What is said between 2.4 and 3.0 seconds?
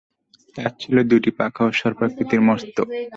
মস্তক।